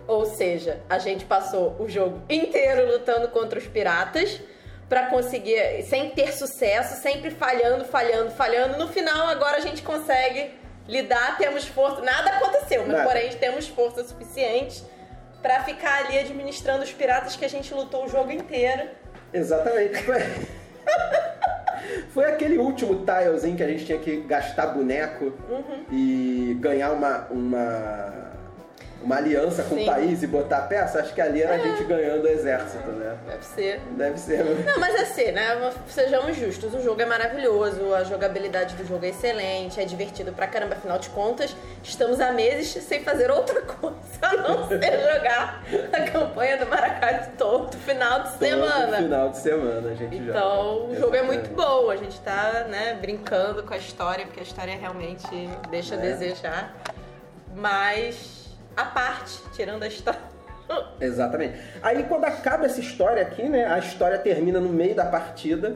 Ou 0.05 0.25
seja, 0.25 0.81
a 0.89 0.99
gente 0.99 1.23
passou 1.23 1.77
o 1.79 1.87
jogo 1.87 2.21
inteiro 2.29 2.91
lutando 2.91 3.29
contra 3.29 3.57
os 3.57 3.65
piratas 3.65 4.41
pra 4.89 5.05
conseguir, 5.05 5.83
sem 5.83 6.09
ter 6.09 6.33
sucesso, 6.33 7.01
sempre 7.01 7.31
falhando, 7.31 7.85
falhando, 7.85 8.29
falhando. 8.31 8.77
No 8.77 8.89
final, 8.89 9.29
agora 9.29 9.55
a 9.55 9.61
gente 9.61 9.81
consegue 9.83 10.51
lidar, 10.85 11.37
temos 11.37 11.65
força. 11.65 12.01
Nada 12.01 12.31
aconteceu, 12.31 12.81
mas 12.81 12.97
Nada. 12.97 13.03
porém 13.05 13.29
temos 13.37 13.69
força 13.69 14.03
suficiente 14.03 14.83
pra 15.41 15.63
ficar 15.63 16.07
ali 16.07 16.19
administrando 16.19 16.83
os 16.83 16.91
piratas 16.91 17.37
que 17.37 17.45
a 17.45 17.49
gente 17.49 17.73
lutou 17.73 18.03
o 18.03 18.09
jogo 18.09 18.33
inteiro. 18.33 18.89
Exatamente. 19.33 20.03
Foi, 22.13 22.25
aquele 22.25 22.57
último 22.57 23.05
tilezinho 23.05 23.55
que 23.55 23.63
a 23.63 23.67
gente 23.67 23.85
tinha 23.85 23.97
que 23.97 24.17
gastar 24.21 24.67
boneco 24.67 25.31
e 25.89 26.57
ganhar 26.59 26.91
uma, 26.91 27.27
uma, 27.31 28.31
uma 29.03 29.17
aliança 29.17 29.63
com 29.63 29.75
Sim. 29.75 29.83
o 29.83 29.85
país 29.85 30.21
e 30.23 30.27
botar 30.27 30.61
peça. 30.63 30.99
Acho 30.99 31.13
que 31.13 31.21
ali 31.21 31.41
era 31.41 31.55
a 31.55 31.57
gente 31.57 31.83
ganhando 31.85 32.23
o 32.23 32.27
exército, 32.27 32.89
né? 32.91 33.17
Deve 33.27 33.45
ser. 33.45 33.79
Deve 33.97 34.17
ser. 34.19 34.43
né? 34.43 34.63
Não, 34.65 34.79
mas 34.79 34.95
assim, 35.01 35.31
né? 35.31 35.71
Sejamos 35.87 36.35
justos, 36.37 36.73
o 36.73 36.81
jogo 36.81 37.01
é 37.01 37.05
maravilhoso, 37.05 37.93
a 37.93 38.03
jogabilidade 38.03 38.75
do 38.75 38.85
jogo 38.87 39.05
é 39.05 39.09
excelente, 39.09 39.79
é 39.79 39.85
divertido 39.85 40.31
pra 40.31 40.47
caramba, 40.47 40.75
afinal 40.75 40.99
de 40.99 41.09
contas, 41.09 41.55
estamos 41.83 42.19
há 42.19 42.31
meses 42.31 42.83
sem 42.83 43.03
fazer 43.03 43.29
outra 43.31 43.61
coisa 43.65 43.95
a 44.21 44.33
não 44.35 44.67
ser 44.67 45.13
jogar 45.13 45.63
a 45.91 46.01
campanha 46.11 46.57
do 46.57 46.65
Maracaibo 46.67 47.31
todo 47.37 47.75
final 47.77 48.19
de 48.23 48.29
Todo 48.31 48.39
semana. 48.39 48.97
final 48.97 49.29
de 49.29 49.37
semana 49.37 49.91
a 49.91 49.95
gente 49.95 50.17
joga. 50.17 50.29
Então, 50.39 50.89
o 50.89 50.95
jogo 50.95 51.15
é 51.15 51.21
muito 51.23 51.49
bom, 51.55 51.89
a 51.89 51.95
gente 51.95 52.19
tá, 52.21 52.65
né, 52.69 52.97
brincando 53.01 53.63
com 53.63 53.73
a 53.73 53.77
história, 53.77 54.25
porque 54.25 54.39
a 54.39 54.43
história 54.43 54.75
realmente 54.77 55.25
deixa 55.69 55.95
a 55.95 55.97
É. 55.97 56.01
desejar. 56.01 56.75
Mas, 57.55 58.40
a 58.75 58.85
parte, 58.85 59.41
tirando 59.53 59.83
a 59.83 59.87
história. 59.87 60.19
Exatamente. 60.99 61.57
Aí 61.81 62.03
quando 62.03 62.25
acaba 62.25 62.65
essa 62.65 62.79
história 62.79 63.21
aqui, 63.21 63.47
né? 63.47 63.65
A 63.65 63.79
história 63.79 64.17
termina 64.17 64.59
no 64.59 64.69
meio 64.69 64.95
da 64.95 65.05
partida. 65.05 65.75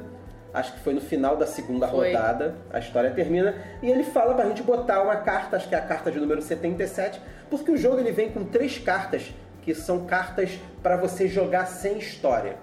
Acho 0.54 0.74
que 0.74 0.80
foi 0.80 0.94
no 0.94 1.02
final 1.02 1.36
da 1.36 1.46
segunda 1.46 1.88
Foi. 1.88 2.14
rodada. 2.14 2.56
A 2.72 2.80
história 2.80 3.12
termina. 3.12 3.56
E 3.82 3.92
ele 3.92 4.04
fala 4.04 4.34
pra 4.34 4.46
gente 4.46 4.64
botar 4.64 5.02
uma 5.02 5.18
carta, 5.18 5.58
acho 5.58 5.68
que 5.68 5.76
é 5.76 5.78
a 5.78 5.82
carta 5.82 6.10
de 6.10 6.18
número 6.20 6.42
77, 6.42 7.22
porque 7.50 7.72
o 7.72 7.78
jogo 7.78 8.00
ele 8.00 8.14
vem 8.14 8.32
com 8.32 8.46
três 8.46 8.78
cartas 8.78 9.34
que 9.62 9.74
são 9.76 10.06
cartas 10.06 10.52
pra 10.82 10.96
você 10.96 11.28
jogar 11.28 11.66
sem 11.66 11.98
história. 11.98 12.56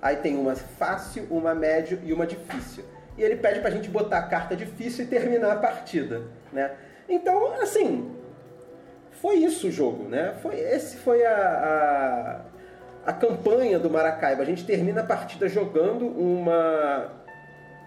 Aí 0.00 0.16
tem 0.16 0.36
uma 0.38 0.54
fácil, 0.54 1.26
uma 1.30 1.54
médio 1.54 2.00
e 2.04 2.12
uma 2.12 2.26
difícil. 2.26 2.84
E 3.16 3.22
ele 3.22 3.36
pede 3.36 3.60
pra 3.60 3.70
gente 3.70 3.90
botar 3.90 4.18
a 4.18 4.22
carta 4.22 4.54
difícil 4.56 5.04
e 5.04 5.08
terminar 5.08 5.52
a 5.52 5.56
partida, 5.56 6.22
né? 6.52 6.70
Então, 7.08 7.60
assim, 7.60 8.10
foi 9.20 9.36
isso 9.36 9.68
o 9.68 9.70
jogo, 9.70 10.08
né? 10.08 10.34
Foi, 10.42 10.58
esse 10.58 10.96
foi 10.96 11.24
a, 11.24 12.40
a, 13.04 13.10
a 13.10 13.12
campanha 13.12 13.78
do 13.78 13.90
Maracaibo. 13.90 14.42
A 14.42 14.44
gente 14.44 14.64
termina 14.64 15.00
a 15.00 15.04
partida 15.04 15.48
jogando 15.48 16.06
uma, 16.06 17.10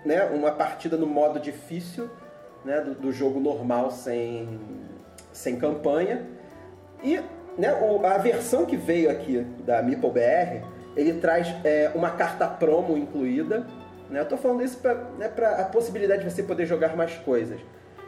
né, 0.05 0.25
uma 0.25 0.51
partida 0.51 0.97
no 0.97 1.07
modo 1.07 1.39
difícil, 1.39 2.09
né, 2.65 2.81
do, 2.81 2.95
do 2.95 3.11
jogo 3.11 3.39
normal 3.39 3.91
sem, 3.91 4.59
sem 5.31 5.57
campanha. 5.57 6.27
E 7.03 7.19
né, 7.57 7.73
o, 7.73 8.05
a 8.05 8.17
versão 8.17 8.65
que 8.65 8.75
veio 8.75 9.09
aqui 9.09 9.45
da 9.65 9.81
Meeple 9.81 10.09
BR, 10.11 10.65
ele 10.95 11.13
traz 11.13 11.47
é, 11.63 11.91
uma 11.95 12.11
carta 12.11 12.45
promo 12.45 12.97
incluída. 12.97 13.65
Né? 14.09 14.19
Eu 14.19 14.23
estou 14.23 14.37
falando 14.37 14.63
isso 14.63 14.77
para 14.79 14.95
né, 15.17 15.31
a 15.57 15.63
possibilidade 15.63 16.23
de 16.23 16.29
você 16.29 16.43
poder 16.43 16.65
jogar 16.65 16.95
mais 16.95 17.15
coisas. 17.17 17.59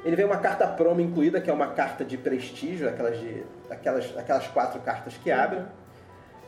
Ele 0.04 0.16
vem 0.16 0.26
uma 0.26 0.38
carta 0.38 0.68
promo 0.68 1.00
incluída, 1.00 1.40
que 1.40 1.50
é 1.50 1.54
uma 1.54 1.68
carta 1.68 2.04
de 2.04 2.18
prestígio, 2.18 2.90
aquelas, 2.90 3.18
de, 3.20 3.44
aquelas, 3.70 4.18
aquelas 4.18 4.48
quatro 4.48 4.82
cartas 4.82 5.16
que 5.16 5.32
abrem. 5.32 5.66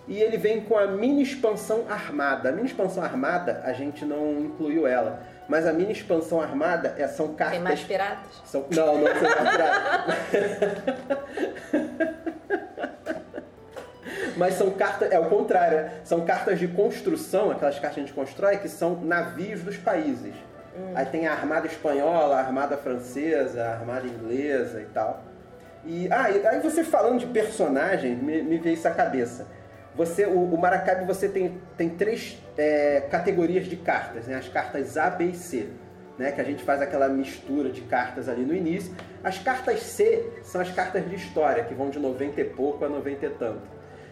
E 0.08 0.22
ele 0.22 0.38
vem 0.38 0.62
com 0.62 0.78
a 0.78 0.86
mini 0.86 1.24
expansão 1.24 1.86
armada. 1.90 2.50
A 2.50 2.52
mini 2.52 2.68
expansão 2.68 3.04
armada, 3.04 3.62
a 3.64 3.74
gente 3.74 4.06
não 4.06 4.40
incluiu 4.40 4.86
ela. 4.86 5.20
Mas 5.48 5.66
a 5.66 5.74
mini 5.74 5.94
expansão 5.94 6.42
armada 6.42 6.96
é, 6.98 7.08
são 7.08 7.34
cartas. 7.34 7.56
Tem 7.56 7.64
mais 7.64 7.82
piratas? 7.82 8.42
São, 8.46 8.66
não, 8.72 8.98
não 9.00 9.08
são 9.08 9.22
mais 9.22 9.50
piratas. 9.50 10.16
Mas 14.38 14.56
são 14.56 14.70
cartas, 14.72 15.12
é 15.12 15.20
o 15.20 15.30
contrário, 15.30 15.78
né? 15.78 15.92
são 16.04 16.26
cartas 16.26 16.60
de 16.60 16.68
construção, 16.68 17.52
aquelas 17.52 17.76
cartas 17.76 17.94
que 17.94 18.00
a 18.02 18.04
gente 18.04 18.14
constrói, 18.14 18.58
que 18.58 18.68
são 18.68 19.00
navios 19.02 19.62
dos 19.62 19.78
países. 19.78 20.34
Hum. 20.78 20.92
Aí 20.94 21.06
tem 21.06 21.28
a 21.28 21.32
armada 21.32 21.68
espanhola, 21.68 22.36
a 22.36 22.40
armada 22.40 22.78
francesa, 22.78 23.64
a 23.64 23.74
armada 23.74 24.08
inglesa 24.08 24.82
e 24.82 24.86
tal. 24.86 25.24
E 25.86 26.08
ah, 26.12 26.24
aí 26.24 26.60
você 26.60 26.84
falando 26.84 27.20
de 27.20 27.28
personagem, 27.28 28.16
me, 28.16 28.42
me 28.42 28.58
veio 28.58 28.74
isso 28.74 28.88
à 28.88 28.92
cabeça. 28.92 29.46
Você, 29.96 30.26
o, 30.26 30.54
o 30.54 30.60
você 31.08 31.30
tem, 31.30 31.62
tem 31.78 31.90
três 31.90 32.38
é, 32.58 33.02
categorias 33.10 33.66
de 33.66 33.78
cartas, 33.78 34.28
né? 34.28 34.36
As 34.36 34.50
cartas 34.50 34.98
A, 34.98 35.10
B 35.10 35.26
e 35.26 35.36
C. 35.36 35.70
Né, 36.18 36.32
que 36.32 36.40
a 36.40 36.46
gente 36.46 36.64
faz 36.64 36.82
aquela 36.82 37.10
mistura 37.10 37.70
de 37.70 37.82
cartas 37.82 38.30
ali 38.30 38.46
no 38.46 38.56
início. 38.56 38.96
As 39.22 39.38
cartas 39.38 39.82
C 39.82 40.26
são 40.44 40.62
as 40.62 40.72
cartas 40.72 41.06
de 41.10 41.14
história, 41.14 41.62
que 41.66 41.74
vão 41.74 41.90
de 41.90 42.00
90 42.00 42.40
e 42.40 42.46
pouco 42.46 42.86
a 42.86 42.88
90 42.88 43.26
e 43.26 43.30
tanto. 43.32 43.62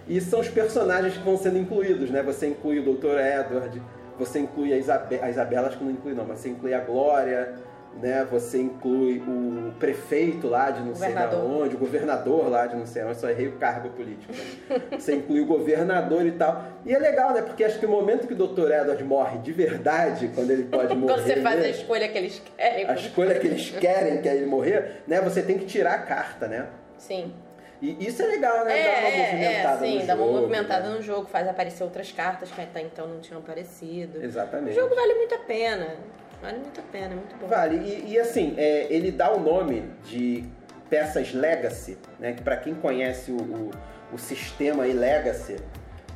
E 0.05 0.20
são 0.20 0.41
os 0.41 0.50
personagens 0.50 1.13
que 1.13 1.24
vão 1.24 1.38
sendo 1.38 1.58
incluídos, 1.58 2.10
né? 2.10 2.22
Você 2.22 2.48
inclui 2.48 2.79
o 2.79 2.93
Dr. 2.93 3.17
Edward, 3.20 3.82
você 4.17 4.39
inclui 4.39 4.74
a, 4.74 4.77
Isabe 4.77 5.20
a 5.22 5.29
Isabela, 5.29 5.67
acho 5.67 5.77
que 5.77 5.84
não 5.84 5.91
inclui 5.91 6.13
não, 6.13 6.25
mas 6.25 6.39
você 6.39 6.50
inclui 6.50 6.74
a 6.74 6.79
Glória, 6.79 7.55
né? 8.01 8.25
Você 8.32 8.60
inclui 8.60 9.22
o 9.27 9.74
prefeito 9.79 10.48
lá 10.48 10.72
de 10.72 10.82
não 10.82 10.96
sei 10.96 11.13
de 11.13 11.36
onde, 11.36 11.75
o 11.75 11.77
governador 11.77 12.50
lá 12.50 12.65
de 12.65 12.75
não 12.75 12.86
sei 12.86 13.03
onde, 13.03 13.17
só 13.17 13.29
errei 13.29 13.48
o 13.48 13.53
cargo 13.53 13.89
político. 13.89 14.34
Né? 14.34 14.82
você 14.98 15.15
inclui 15.15 15.41
o 15.41 15.46
governador 15.46 16.25
e 16.25 16.32
tal. 16.32 16.65
E 16.86 16.93
é 16.93 17.00
legal, 17.00 17.34
né? 17.34 17.41
Porque 17.41 17.63
acho 17.63 17.79
que 17.79 17.86
o 17.86 17.89
momento 17.89 18.27
que 18.27 18.34
o 18.34 18.36
Dr. 18.36 18.72
Edward 18.72 19.03
morre 19.03 19.38
de 19.39 19.51
verdade, 19.51 20.32
quando 20.34 20.51
ele 20.51 20.63
pode 20.63 20.93
morrer. 20.96 21.13
quando 21.13 21.25
você 21.25 21.41
faz 21.41 21.60
né? 21.60 21.65
a 21.65 21.70
escolha 21.70 22.10
que 22.10 22.17
eles 22.17 22.41
querem. 22.58 22.86
A 22.86 22.93
escolha 22.96 23.39
que 23.39 23.48
eles 23.48 23.70
querem 23.72 24.22
que 24.22 24.29
é 24.29 24.36
ele 24.36 24.46
morrer, 24.46 25.03
né? 25.08 25.22
Você 25.22 25.41
tem 25.41 25.58
que 25.58 25.65
tirar 25.65 25.93
a 25.93 26.00
carta, 26.00 26.48
né? 26.48 26.67
Sim. 26.98 27.34
E 27.84 28.08
isso 28.08 28.22
é 28.22 28.28
legal, 28.28 28.63
né? 28.63 28.80
É, 28.80 28.84
dá 28.84 29.00
uma 29.00 29.10
é, 29.10 29.25
movimentada 29.25 29.86
é, 29.86 29.90
sim, 29.90 30.00
no 30.00 30.08
dá 30.08 30.16
uma 30.16 30.24
jogo, 30.24 30.38
movimentada 30.40 30.90
né? 30.90 30.96
no 30.96 31.02
jogo, 31.02 31.28
faz 31.28 31.48
aparecer 31.50 31.84
outras 31.84 32.12
cartas 32.13 32.50
que 32.50 32.62
até 32.62 32.82
então 32.82 33.06
não 33.06 33.20
tinham 33.20 33.42
aparecido. 33.42 34.20
O 34.20 34.24
Exatamente. 34.24 34.74
jogo 34.74 34.96
vale 34.96 35.16
muito 35.16 35.36
a 35.36 35.40
pena. 35.40 35.98
Vale 36.42 36.60
muito 36.60 36.80
a 36.80 36.84
pena, 36.84 37.08
é 37.08 37.16
muito 37.16 37.36
bom. 37.36 37.48
Vale, 37.48 37.75
e, 37.75 38.13
e 38.13 38.20
assim, 38.20 38.54
é, 38.58 38.88
ele 38.90 39.12
dá 39.12 39.34
o 39.34 39.40
nome 39.42 39.84
de 40.06 40.46
peças 40.90 41.34
Legacy, 41.34 41.98
né? 42.20 42.32
Que 42.32 42.42
pra 42.42 42.56
quem 42.56 42.74
conhece 42.74 43.32
o, 43.32 43.42
o, 43.42 43.72
o 44.13 44.18
sistema 44.18 44.84
aí 44.84 44.94
Legacy, 44.94 45.58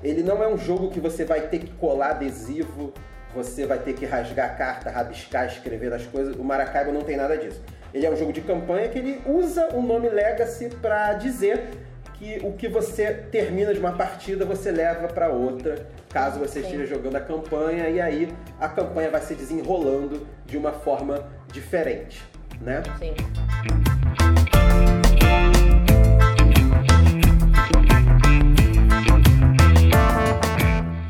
ele 0.02 0.24
não 0.24 0.42
é 0.42 0.48
um 0.48 0.58
jogo 0.58 0.90
que 0.90 1.02
você 1.02 1.26
vai 1.26 1.50
ter 1.50 1.60
que 1.60 1.72
colar 1.72 2.12
adesivo, 2.12 2.94
você 3.36 3.66
vai 3.66 3.80
ter 3.80 3.94
que 3.94 4.06
rasgar 4.06 4.52
a 4.52 4.54
carta, 4.54 4.90
rabiscar, 4.90 5.46
escrever 5.48 5.92
as 5.92 6.06
coisas. 6.06 6.34
O 6.38 6.46
Maracaibo 6.46 6.94
não 6.94 7.02
tem 7.02 7.18
nada 7.18 7.38
disso. 7.38 7.62
Ele 7.94 8.06
é 8.06 8.12
um 8.12 8.16
jogo 8.18 8.34
de 8.34 8.42
campanha 8.42 8.90
que 8.90 9.00
ele 9.00 9.22
usa 9.26 9.70
o 9.74 9.82
nome 9.82 10.10
Legacy 10.10 10.70
para 10.82 11.14
dizer 11.14 11.70
que 12.16 12.40
o 12.44 12.54
que 12.54 12.68
você 12.68 13.14
termina 13.14 13.74
de 13.74 13.80
uma 13.80 13.94
partida 13.94 14.44
você 14.44 14.72
leva 14.72 15.08
para 15.08 15.30
outra, 15.30 15.88
caso 16.10 16.40
você 16.40 16.60
esteja 16.60 16.86
jogando 16.86 17.16
a 17.16 17.22
campanha 17.22 17.88
e 17.90 18.02
aí 18.02 18.34
a 18.60 18.68
campanha 18.68 19.10
vai 19.10 19.22
se 19.22 19.36
desenrolando 19.36 20.28
de 20.46 20.58
uma 20.58 20.74
forma 20.74 21.28
diferente, 21.52 22.24
né? 22.60 22.84
Sim. 23.00 23.14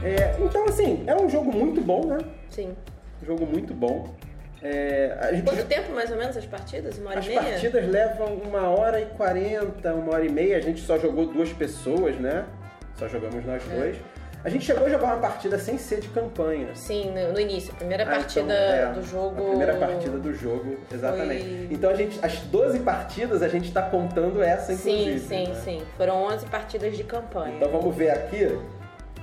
É, 0.04 0.36
então 0.40 0.66
assim, 0.66 1.04
é 1.08 1.16
um 1.16 1.30
jogo 1.30 1.52
muito 1.52 1.82
bom, 1.82 2.06
né? 2.06 2.18
Sim. 2.50 2.76
Um 3.24 3.26
jogo 3.26 3.46
muito 3.46 3.74
bom. 3.74 4.14
É, 4.62 5.30
gente 5.34 5.44
Quanto 5.44 5.66
tempo 5.66 5.92
mais 5.94 6.10
ou 6.12 6.18
menos 6.18 6.36
as 6.36 6.46
partidas? 6.46 6.98
Uma 6.98 7.12
hora 7.12 7.20
As 7.20 7.26
e 7.26 7.30
meia? 7.30 7.42
partidas 7.42 7.88
levam 7.88 8.34
uma 8.36 8.70
hora 8.70 9.00
e 9.00 9.06
quarenta, 9.06 9.94
uma 9.94 10.14
hora 10.14 10.26
e 10.26 10.30
meia. 10.32 10.58
A 10.58 10.62
gente 10.62 10.82
só 10.82 10.98
jogou 10.98 11.28
duas 11.28 11.54
pessoas, 11.54 12.16
né? 12.18 12.46
Só 12.96 13.08
jogamos 13.08 13.46
nós 13.46 13.62
É. 13.72 13.76
dois. 13.76 13.98
A 14.44 14.50
gente 14.50 14.66
chegou 14.66 14.86
a 14.86 14.90
jogar 14.90 15.06
uma 15.08 15.18
partida 15.18 15.58
sem 15.60 15.78
ser 15.78 16.00
de 16.00 16.08
campanha. 16.10 16.70
Sim, 16.74 17.12
no, 17.12 17.40
início. 17.40 17.74
A 17.74 17.76
primeira 17.76 18.04
Ah, 18.04 18.08
partida 18.08 18.54
então, 18.54 18.92
é, 18.92 18.94
do 18.94 19.04
jogo. 19.04 19.42
A 19.46 19.50
primeira 19.50 19.76
partida 19.76 20.18
do 20.18 20.34
jogo, 20.34 20.78
exatamente. 20.92 21.44
Foi- 21.44 21.68
Então 21.72 21.90
a 21.90 21.96
gente, 21.96 22.20
as 22.24 22.40
12 22.42 22.80
partidas 22.80 23.42
a 23.42 23.48
gente 23.50 23.72
tá 23.74 23.82
contando 23.82 24.42
essa, 24.42 24.74
Sim, 24.74 25.02
inclusive. 25.10 25.20
sim, 25.28 25.48
né? 25.50 25.56
sim. 25.66 25.82
Foram 25.98 26.24
11 26.24 26.46
partidas 26.46 26.96
de 26.96 27.04
campanha. 27.04 27.56
Então 27.58 27.70
vamos 27.70 27.94
ver 27.96 28.12
aqui, 28.12 28.58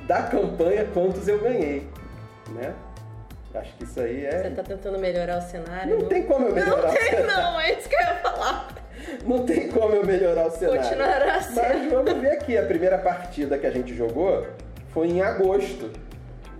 da 0.06 0.22
campanha, 0.24 0.86
quantos 0.92 1.26
eu 1.26 1.38
ganhei, 1.40 1.88
né? 2.50 2.74
Acho 3.54 3.72
que 3.76 3.84
isso 3.84 4.00
aí 4.00 4.22
Você 4.22 4.46
é... 4.48 4.50
tá 4.50 4.62
tentando 4.62 4.98
melhorar 4.98 5.38
o 5.38 5.42
cenário? 5.42 5.98
Não 5.98 6.08
tem 6.08 6.24
como 6.24 6.48
eu 6.48 6.54
melhorar 6.54 6.82
Não 6.82 6.90
o 6.90 6.92
tem, 6.92 7.02
cenário. 7.10 7.26
não, 7.42 7.60
é 7.60 7.72
isso 7.72 7.88
que 7.88 7.94
eu 7.94 8.00
ia 8.00 8.14
falar. 8.16 8.68
Não 9.24 9.46
tem 9.46 9.68
como 9.68 9.94
eu 9.94 10.04
melhorar 10.04 10.46
o 10.46 10.50
cenário. 10.50 10.82
Continuará 10.82 11.34
assim. 11.36 11.54
Mas 11.54 11.92
vamos 11.92 12.12
ver 12.14 12.30
aqui, 12.32 12.58
a 12.58 12.64
primeira 12.66 12.98
partida 12.98 13.56
que 13.56 13.66
a 13.66 13.70
gente 13.70 13.94
jogou 13.94 14.44
foi 14.88 15.08
em 15.08 15.22
agosto, 15.22 15.90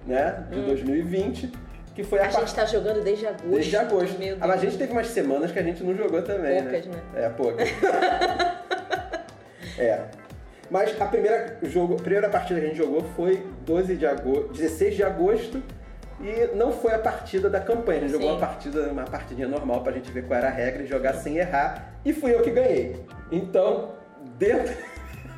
né, 0.06 0.44
de 0.50 0.60
2020, 0.60 1.52
que 1.94 2.04
foi 2.04 2.18
a, 2.20 2.24
Hum. 2.24 2.26
A 2.26 2.30
gente 2.30 2.54
tá 2.54 2.64
jogando 2.66 3.02
desde 3.02 3.26
agosto. 3.26 3.48
Desde 3.48 3.76
agosto. 3.76 4.18
Meu 4.18 4.34
Ah, 4.40 4.46
mas 4.46 4.50
a 4.50 4.56
Deus. 4.56 4.62
gente 4.62 4.78
teve 4.78 4.92
umas 4.92 5.06
semanas 5.08 5.50
que 5.52 5.58
a 5.58 5.62
gente 5.62 5.82
não 5.82 5.96
jogou 5.96 6.22
também, 6.22 6.62
Poucas, 6.62 6.86
né? 6.86 7.00
É, 7.16 7.28
poucas. 7.28 7.68
é. 9.78 10.00
Mas 10.70 11.00
a 11.00 11.06
primeira, 11.06 11.58
jogo, 11.62 11.94
a 11.94 12.02
primeira 12.02 12.28
partida 12.28 12.60
que 12.60 12.66
a 12.66 12.68
gente 12.68 12.78
jogou 12.78 13.02
foi 13.16 13.44
12 13.64 13.96
de 13.96 14.06
agosto, 14.06 14.52
16 14.52 14.96
de 14.96 15.02
agosto 15.02 15.62
e 16.25 16.57
não 16.57 16.73
foi 16.73 16.95
a 16.95 16.99
partida 16.99 17.50
da 17.50 17.61
campanha. 17.61 17.99
A 17.99 18.02
gente 18.02 18.12
jogou 18.12 18.31
uma 18.31 18.38
partida, 18.40 18.88
uma 18.90 19.04
partidinha 19.04 19.47
normal 19.47 19.83
pra 19.83 19.93
gente 19.93 20.11
ver 20.11 20.25
qual 20.26 20.38
era 20.38 20.49
a 20.49 20.50
regra 20.50 20.83
e 20.83 20.87
jogar 20.87 21.12
sem 21.14 21.37
errar. 21.37 21.93
E 22.04 22.12
fui 22.14 22.35
eu 22.35 22.40
que 22.43 22.50
ganhei. 22.50 23.04
Então, 23.31 23.90
dentro. 24.38 24.75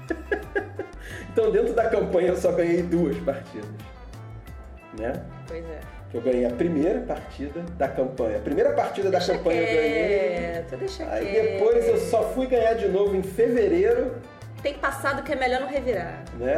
então, 1.32 1.50
dentro 1.50 1.74
da 1.74 1.88
campanha 1.88 2.28
eu 2.28 2.36
só 2.36 2.52
ganhei 2.52 2.82
duas 2.82 3.16
partidas. 3.18 3.68
Né? 4.98 5.12
Pois 5.48 5.64
é. 5.64 5.80
Que 6.10 6.16
eu 6.18 6.20
ganhei 6.22 6.46
a 6.46 6.50
primeira 6.50 7.00
partida 7.00 7.60
da 7.76 7.88
campanha. 7.88 8.36
A 8.36 8.40
primeira 8.40 8.72
partida 8.72 9.10
da 9.10 9.18
Deixa 9.18 9.36
campanha 9.36 9.62
eu 9.62 9.66
ganhei. 9.66 10.36
quieto, 10.36 10.76
deixa 10.78 11.10
Aí 11.10 11.26
quieto. 11.26 11.42
depois 11.58 11.88
eu 11.88 11.98
só 11.98 12.22
fui 12.30 12.46
ganhar 12.46 12.74
de 12.74 12.86
novo 12.88 13.16
em 13.16 13.22
fevereiro, 13.24 14.14
Tem 14.62 14.74
passado 14.74 15.22
que 15.24 15.32
é 15.32 15.36
melhor 15.36 15.60
não 15.60 15.68
revirar. 15.68 16.22
né? 16.38 16.54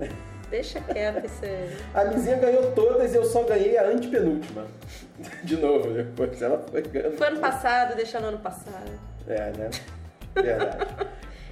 É. 0.00 0.08
Deixa 0.50 0.80
quieto 0.80 1.26
aí. 1.42 1.76
A 1.94 2.04
Lizinha 2.04 2.36
ganhou 2.36 2.72
todas 2.72 3.12
e 3.12 3.16
eu 3.16 3.24
só 3.24 3.42
ganhei 3.44 3.76
a 3.76 3.86
antepenúltima. 3.88 4.66
De 5.44 5.56
novo, 5.56 5.92
depois 5.92 6.40
ela 6.40 6.64
foi 6.70 6.82
ganhando. 6.82 7.18
Foi 7.18 7.26
ano 7.26 7.40
passado, 7.40 7.96
deixa 7.96 8.20
no 8.20 8.28
ano 8.28 8.38
passado. 8.38 8.90
É, 9.26 9.52
né? 9.56 9.70
Verdade. 10.34 11.08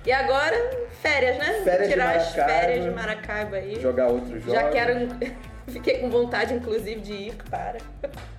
E 0.06 0.12
agora, 0.12 0.54
férias, 1.02 1.36
né? 1.36 1.60
Férias 1.64 1.88
de 1.88 1.94
Tirar 1.94 2.16
as 2.16 2.36
Maracaibo. 2.36 2.50
férias 2.60 2.84
de 2.84 2.90
Maracaiba 2.90 3.56
aí. 3.56 3.80
Jogar 3.80 4.06
outros 4.06 4.40
jogos. 4.44 4.52
Já 4.52 4.68
quero. 4.70 5.08
Fiquei 5.66 5.98
com 5.98 6.08
vontade, 6.08 6.54
inclusive, 6.54 7.00
de 7.00 7.12
ir 7.12 7.34
para. 7.50 7.78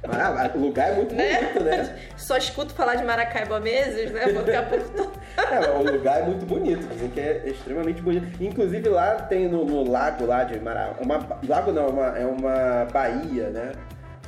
Ah, 0.03 0.49
o 0.55 0.59
lugar 0.59 0.91
é 0.91 0.95
muito 0.95 1.13
Né? 1.13 1.39
bonito, 1.41 1.63
né? 1.65 1.99
Só 2.15 2.37
escuto 2.37 2.73
falar 2.73 2.95
de 2.95 3.03
Maracaibo 3.03 3.53
há 3.55 3.59
meses, 3.59 4.11
né? 4.11 4.27
Vou 4.31 4.43
daqui 4.43 4.55
a 4.55 4.63
pouco 4.63 4.89
tô... 4.91 5.11
É, 5.41 5.69
o 5.71 5.83
lugar 5.91 6.21
é 6.21 6.23
muito 6.23 6.45
bonito, 6.45 6.87
dizem 6.87 7.09
que 7.09 7.19
é 7.19 7.41
extremamente 7.45 8.01
bonito. 8.01 8.41
Inclusive 8.41 8.87
lá 8.87 9.15
tem 9.15 9.49
no, 9.49 9.65
no 9.65 9.91
lago 9.91 10.25
lá 10.25 10.45
de 10.45 10.57
Mará, 10.61 10.93
uma 11.01 11.19
lago 11.45 11.73
não, 11.73 11.83
é 11.83 11.89
uma, 11.89 12.17
é 12.19 12.25
uma 12.25 12.85
baía, 12.93 13.49
né? 13.49 13.73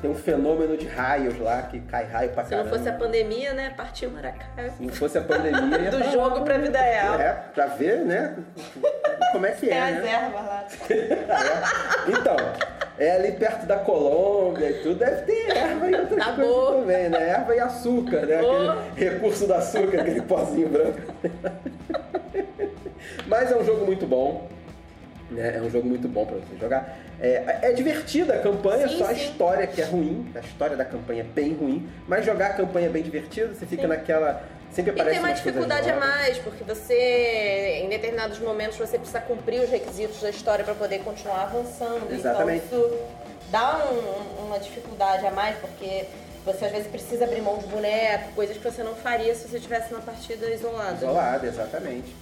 Tem 0.02 0.10
um 0.10 0.16
fenômeno 0.16 0.78
de 0.78 0.88
raios 0.88 1.38
lá 1.40 1.62
que 1.64 1.82
cai 1.82 2.06
raio 2.06 2.30
pra 2.30 2.46
Se 2.46 2.52
não 2.52 2.60
caramba. 2.60 2.78
fosse 2.78 2.90
a 2.90 2.94
pandemia, 2.94 3.54
né? 3.54 3.74
Partiu 3.76 4.10
Maracaibo. 4.10 4.78
Se 4.78 4.84
não 4.84 4.94
fosse 4.94 5.18
a 5.18 5.22
pandemia, 5.22 5.78
ia 5.78 5.92
Do 5.92 5.98
pra 5.98 6.08
jogo 6.12 6.42
pra 6.46 6.58
vida 6.58 6.80
real. 6.80 7.20
É, 7.20 7.34
pra 7.54 7.66
ver, 7.66 8.00
né? 8.06 8.36
Como 9.34 9.46
é 9.46 9.52
que 9.52 9.70
é, 9.70 9.74
É 9.74 9.82
as 9.82 9.96
né? 10.04 10.12
ervas 10.14 10.46
lá. 10.46 10.66
É. 10.90 12.12
Então, 12.12 12.36
É 12.98 13.12
ali 13.16 13.32
perto 13.34 13.66
da 13.66 13.78
Colômbia 13.78 14.70
e 14.70 14.74
tudo, 14.84 14.96
deve 14.96 15.22
ter 15.24 15.52
erva 15.56 15.90
e 15.90 15.96
outras 15.96 16.26
Tá 16.26 16.34
coisas 16.34 16.76
também, 16.82 17.10
né? 17.10 17.30
Erva 17.30 17.56
e 17.56 17.60
açúcar, 17.60 18.26
né? 18.26 18.42
Boa. 18.42 18.74
Aquele 18.92 19.10
recurso 19.10 19.48
do 19.48 19.54
açúcar, 19.54 20.02
aquele 20.02 20.22
pozinho 20.22 20.70
branco. 20.70 21.00
Mas 23.28 23.52
é 23.52 23.58
um 23.58 23.64
jogo 23.66 23.86
muito 23.86 24.06
bom. 24.06 24.48
Né? 25.32 25.58
É 25.58 25.62
um 25.62 25.70
jogo 25.70 25.88
muito 25.88 26.08
bom 26.08 26.26
pra 26.26 26.38
você 26.38 26.58
jogar. 26.60 26.98
É, 27.22 27.60
é 27.64 27.74
divertida 27.74 28.34
a 28.36 28.40
campanha, 28.40 28.88
Sim, 28.88 28.98
só 28.98 29.06
a 29.06 29.14
sim. 29.14 29.22
história 29.26 29.68
que 29.68 29.82
é 29.82 29.86
ruim. 29.86 30.32
A 30.36 30.40
história 30.40 30.76
da 30.76 30.86
campanha 30.86 31.22
é 31.22 31.24
bem 31.24 31.54
ruim. 31.54 31.88
Mas 32.08 32.26
jogar 32.26 32.48
a 32.48 32.54
campanha 32.54 32.88
é 32.88 32.90
bem 32.90 33.04
divertido, 33.04 33.54
você 33.54 33.66
fica 33.66 33.84
Sim. 33.84 33.88
naquela. 33.90 34.42
Sempre 34.72 34.92
E 34.92 34.94
aparece 34.94 35.16
tem 35.20 35.26
uma 35.28 35.34
dificuldade 35.34 35.90
a 35.90 35.96
mais, 35.96 36.38
porque 36.38 36.64
você, 36.64 37.82
em 37.84 37.90
determinados 37.90 38.38
momentos, 38.40 38.78
você 38.78 38.98
precisa 38.98 39.20
cumprir 39.20 39.62
os 39.62 39.70
requisitos 39.70 40.22
da 40.22 40.30
história 40.30 40.64
para 40.64 40.76
poder 40.76 41.00
continuar 41.00 41.44
avançando. 41.44 42.12
Exatamente. 42.14 42.64
Então 42.68 42.80
isso 42.80 43.00
dá 43.52 43.84
um- 43.92 44.46
uma 44.46 44.60
dificuldade 44.60 45.26
a 45.26 45.32
mais, 45.32 45.58
porque 45.58 46.06
você 46.46 46.66
às 46.66 46.72
vezes 46.72 46.88
precisa 46.88 47.26
abrir 47.26 47.42
mão 47.42 47.58
de 47.58 47.66
boneco, 47.66 48.32
coisas 48.36 48.58
que 48.58 48.64
você 48.64 48.84
não 48.84 48.94
faria 48.96 49.34
se 49.34 49.48
você 49.48 49.58
estivesse 49.58 49.92
numa 49.92 50.04
partida 50.04 50.48
isolada. 50.52 50.96
Isolado, 50.98 51.46
exatamente. 51.48 52.16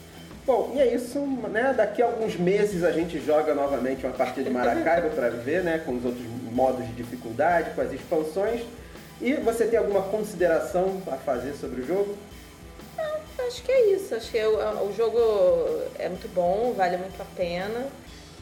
Bom, 0.48 0.72
e 0.74 0.80
é 0.80 0.96
isso, 0.96 1.20
né? 1.52 1.74
Daqui 1.76 2.02
a 2.02 2.06
alguns 2.06 2.38
meses 2.38 2.82
a 2.86 2.92
gente 2.94 3.20
joga 3.20 3.54
novamente 3.54 4.06
uma 4.06 4.14
partida 4.14 4.46
de 4.46 4.50
Maracaibo 4.50 5.10
para 5.10 5.30
ver, 5.30 5.62
né? 5.62 5.82
Com 5.86 5.98
os 5.98 6.06
outros 6.06 6.24
modos 6.54 6.88
de 6.88 6.94
dificuldade, 6.94 7.72
com 7.72 7.82
as 7.82 7.92
expansões. 7.92 8.62
E 9.22 9.34
você 9.34 9.66
tem 9.68 9.78
alguma 9.78 10.04
consideração 10.04 11.02
a 11.12 11.18
fazer 11.18 11.54
sobre 11.56 11.82
o 11.82 11.86
jogo? 11.86 12.16
Acho 13.46 13.62
que 13.62 13.72
é 13.72 13.88
isso. 13.92 14.16
Acho 14.16 14.32
que 14.32 14.42
o, 14.42 14.88
o 14.88 14.94
jogo 14.96 15.20
é 16.00 16.08
muito 16.08 16.34
bom, 16.34 16.74
vale 16.78 16.96
muito 16.96 17.22
a 17.22 17.26
pena. 17.36 17.86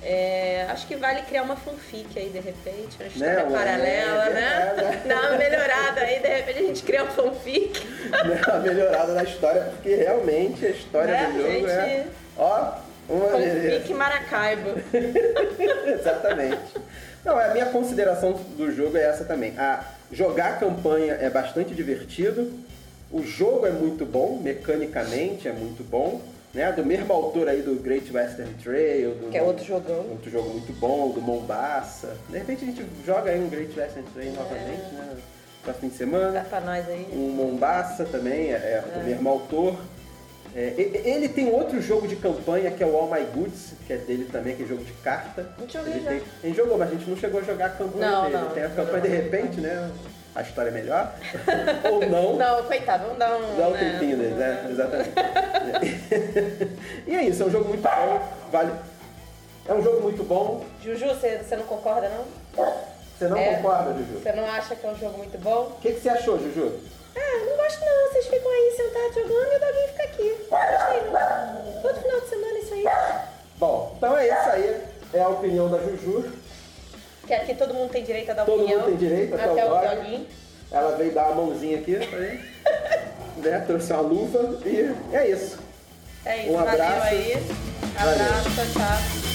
É, 0.03 0.67
acho 0.69 0.85
que 0.85 0.95
vale 0.95 1.23
criar 1.23 1.41
uma 1.41 1.55
fanfic 1.55 2.19
aí, 2.19 2.29
de 2.29 2.39
repente, 2.39 2.95
uma 2.99 3.07
história 3.07 3.43
Né, 3.45 3.51
paralela, 3.51 4.25
é, 4.25 4.33
né? 4.33 4.75
é, 4.77 4.83
é. 4.83 5.07
Dar 5.07 5.21
uma 5.21 5.37
melhorada 5.37 6.01
aí, 6.01 6.19
de 6.19 6.27
repente 6.27 6.59
a 6.59 6.61
gente 6.61 6.83
cria 6.83 7.03
uma 7.03 7.11
fanfic. 7.11 7.81
Né, 8.27 8.41
a 8.47 8.59
melhorada 8.59 9.13
na 9.13 9.23
história, 9.23 9.61
porque 9.61 9.95
realmente 9.95 10.65
a 10.65 10.69
história 10.69 11.13
Né, 11.13 11.31
do 11.33 11.37
jogo 11.41 11.51
gente? 11.51 11.69
é. 11.71 12.07
Ó, 12.37 12.71
uma 13.07 13.29
beleza. 13.37 13.71
Fanfic 13.79 13.93
Maracaibo. 13.93 14.69
Exatamente. 15.87 16.61
Não, 17.23 17.37
a 17.39 17.49
minha 17.49 17.65
consideração 17.67 18.33
do 18.57 18.71
jogo 18.71 18.97
é 18.97 19.03
essa 19.03 19.23
também. 19.25 19.57
A 19.57 19.83
jogar 20.11 20.47
a 20.53 20.57
campanha 20.57 21.13
é 21.13 21.29
bastante 21.29 21.73
divertido. 21.73 22.51
O 23.11 23.23
jogo 23.23 23.65
é 23.65 23.71
muito 23.71 24.05
bom, 24.05 24.39
mecanicamente 24.41 25.47
é 25.47 25.51
muito 25.51 25.83
bom. 25.83 26.21
Né? 26.53 26.71
Do 26.71 26.85
mesmo 26.85 27.11
autor 27.11 27.49
aí 27.49 27.61
do 27.61 27.75
Great 27.75 28.11
Western 28.11 28.53
Trail. 28.63 29.15
Do 29.15 29.29
Que 29.29 29.37
é 29.37 29.43
outro 29.43 29.65
jogão. 29.65 30.05
Outro 30.09 30.31
jogo 30.31 30.49
muito 30.51 30.71
bom, 30.73 31.09
do 31.09 31.21
Mombasa. 31.21 32.15
De 32.29 32.37
repente 32.37 32.63
a 32.63 32.67
gente 32.67 32.85
joga 33.05 33.31
aí 33.31 33.39
um 33.39 33.49
Great 33.49 33.77
Western 33.77 34.07
Trail 34.13 34.31
novamente, 34.33 34.93
né? 34.93 35.15
Próximo 35.65 35.81
fim 35.81 35.89
de 35.89 35.95
semana 35.97 36.31
Dá 36.31 36.41
pra 36.41 36.61
nós 36.61 36.87
aí. 36.87 37.07
um 37.11 37.29
Mombasa 37.31 38.05
também, 38.05 38.51
é, 38.53 38.55
é 38.55 38.83
do 38.99 39.03
mesmo 39.03 39.27
autor. 39.29 39.75
É, 40.55 40.73
ele 41.03 41.27
tem 41.27 41.51
outro 41.51 41.81
jogo 41.81 42.07
de 42.07 42.15
campanha 42.15 42.71
que 42.71 42.81
é 42.81 42.87
o 42.87 42.95
All 42.95 43.09
My 43.11 43.25
Goods, 43.33 43.73
que 43.85 43.91
é 43.91 43.97
dele 43.97 44.29
também, 44.31 44.55
que 44.55 44.63
é 44.63 44.65
jogo 44.65 44.85
de 44.85 44.93
carta. 44.93 45.49
A 45.57 45.61
gente 45.61 45.77
Ele 45.77 45.99
tem- 46.07 46.21
a 46.43 46.47
gente 46.47 46.55
jogou, 46.55 46.77
mas 46.77 46.87
a 46.89 46.91
gente 46.93 47.09
não 47.09 47.17
chegou 47.17 47.41
a 47.41 47.43
jogar 47.43 47.65
a 47.65 47.69
campanha 47.69 48.09
Não, 48.11 48.21
dele. 48.23 48.37
não, 48.37 48.49
tem 48.51 48.63
a 48.63 48.67
não 48.69 48.75
campanha 48.75 49.01
de 49.01 49.09
jogou. 49.09 49.23
repente, 49.23 49.59
né? 49.59 49.91
A 50.33 50.41
história 50.41 50.69
é 50.69 50.71
melhor. 50.71 51.13
Ou 51.91 52.05
não. 52.09 52.35
Não, 52.37 52.63
coitado, 52.63 53.03
vamos 53.03 53.19
dar 53.19 53.35
um. 53.35 53.57
Dá 53.57 53.67
um 53.67 53.71
né? 53.71 53.91
tempinho 53.91 54.17
dele, 54.17 54.35
né? 54.35 54.67
Exatamente. 54.69 55.09
e 57.07 57.15
é 57.15 57.23
isso, 57.23 57.43
é 57.43 57.45
um 57.47 57.51
jogo 57.51 57.67
muito 57.67 57.81
bom. 57.81 58.21
Vale. 58.51 58.71
É 59.67 59.73
um 59.73 59.81
jogo 59.81 60.01
muito 60.03 60.23
bom. 60.23 60.63
Juju, 60.81 61.07
você, 61.07 61.37
você 61.39 61.55
não 61.55 61.65
concorda, 61.65 62.09
não? 62.09 62.65
Você 63.17 63.27
não 63.27 63.37
É. 63.37 63.55
concorda, 63.55 63.93
Juju? 63.93 64.19
Você 64.21 64.31
não 64.33 64.45
acha 64.45 64.75
que 64.75 64.85
é 64.85 64.89
um 64.89 64.95
jogo 64.97 65.17
muito 65.17 65.37
bom? 65.37 65.71
O 65.77 65.79
que, 65.81 65.93
que 65.93 66.01
você 66.01 66.09
achou, 66.09 66.37
Juju? 66.37 66.79
Ah, 67.15 67.45
não 67.49 67.55
gosto 67.57 67.79
não. 67.85 68.11
Vocês 68.11 68.27
ficam 68.27 68.51
aí 68.51 68.73
sentados 68.75 69.15
jogando 69.15 69.53
e 69.53 69.55
o 69.55 69.59
doguinho 69.59 69.87
fica 69.87 70.03
aqui. 70.03 70.37
Não 70.51 70.59
gostei 70.59 71.11
não. 71.11 71.81
Todo 71.81 72.01
final 72.01 72.19
de 72.21 72.27
semana 72.29 72.59
isso 72.59 72.73
aí. 72.73 72.85
Bom, 73.57 73.93
então 73.97 74.17
é 74.17 74.25
isso 74.27 74.49
aí. 74.49 74.81
É 75.13 75.21
a 75.21 75.29
opinião 75.29 75.69
da 75.69 75.77
Juju. 75.77 76.29
Que 77.25 77.33
aqui 77.33 77.55
todo 77.55 77.73
mundo 77.73 77.89
tem 77.91 78.03
direito 78.03 78.31
a 78.31 78.33
dar 78.33 78.45
Todo 78.45 78.59
opinião. 78.61 78.81
mundo 78.81 78.89
tem 78.89 78.97
direito, 78.97 79.33
até 79.33 79.43
Até 79.45 79.65
o 79.65 79.67
o 79.67 79.69
dog. 79.71 79.95
doguinho. 79.95 80.27
Ela 80.71 80.95
veio 80.97 81.11
dar 81.13 81.27
uma 81.31 81.45
mãozinha 81.45 81.77
aqui, 81.79 81.95
aí, 81.95 82.39
né? 83.37 83.59
Trouxe 83.65 83.93
uma 83.93 84.01
luva 84.01 84.59
e 84.67 84.93
é 85.15 85.29
isso. 85.29 85.57
É 86.25 86.37
isso. 86.39 86.49
Um 86.51 86.55
Valeu 86.57 86.71
abraço. 86.73 87.07
aí. 87.07 87.33
Abraço, 87.97 88.49
tchau. 88.73 89.34